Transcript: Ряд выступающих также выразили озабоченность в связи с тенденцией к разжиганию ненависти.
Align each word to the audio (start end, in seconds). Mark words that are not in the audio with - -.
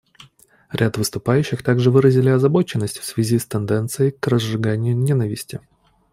Ряд 0.71 0.97
выступающих 0.97 1.61
также 1.61 1.91
выразили 1.91 2.29
озабоченность 2.31 2.97
в 2.97 3.03
связи 3.05 3.37
с 3.37 3.45
тенденцией 3.45 4.09
к 4.09 4.25
разжиганию 4.29 4.97
ненависти. 4.97 5.61